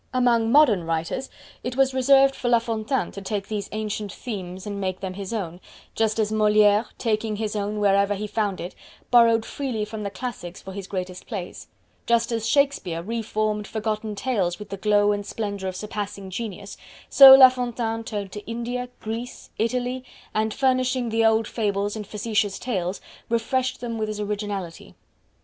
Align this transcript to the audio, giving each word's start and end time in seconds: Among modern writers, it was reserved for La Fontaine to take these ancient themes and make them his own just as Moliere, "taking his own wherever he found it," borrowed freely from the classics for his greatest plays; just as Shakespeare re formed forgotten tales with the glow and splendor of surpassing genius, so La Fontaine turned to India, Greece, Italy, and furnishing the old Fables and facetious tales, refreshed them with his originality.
Among 0.15 0.51
modern 0.51 0.83
writers, 0.85 1.29
it 1.63 1.75
was 1.75 1.93
reserved 1.93 2.33
for 2.35 2.49
La 2.49 2.57
Fontaine 2.57 3.11
to 3.11 3.21
take 3.21 3.47
these 3.47 3.69
ancient 3.71 4.11
themes 4.11 4.65
and 4.65 4.81
make 4.81 4.99
them 4.99 5.13
his 5.13 5.31
own 5.31 5.61
just 5.93 6.17
as 6.17 6.31
Moliere, 6.31 6.87
"taking 6.97 7.35
his 7.35 7.55
own 7.55 7.79
wherever 7.79 8.15
he 8.15 8.25
found 8.25 8.59
it," 8.59 8.73
borrowed 9.11 9.45
freely 9.45 9.85
from 9.85 10.01
the 10.01 10.09
classics 10.09 10.59
for 10.59 10.73
his 10.73 10.87
greatest 10.87 11.27
plays; 11.27 11.67
just 12.07 12.31
as 12.31 12.47
Shakespeare 12.49 13.03
re 13.03 13.21
formed 13.21 13.67
forgotten 13.67 14.15
tales 14.15 14.57
with 14.57 14.69
the 14.69 14.77
glow 14.77 15.11
and 15.11 15.23
splendor 15.23 15.67
of 15.67 15.75
surpassing 15.75 16.31
genius, 16.31 16.77
so 17.07 17.35
La 17.35 17.49
Fontaine 17.49 18.03
turned 18.03 18.31
to 18.31 18.43
India, 18.49 18.89
Greece, 19.01 19.51
Italy, 19.59 20.03
and 20.33 20.51
furnishing 20.51 21.09
the 21.09 21.23
old 21.23 21.47
Fables 21.47 21.95
and 21.95 22.07
facetious 22.07 22.57
tales, 22.57 23.01
refreshed 23.29 23.81
them 23.81 23.99
with 23.99 24.07
his 24.07 24.19
originality. 24.19 24.95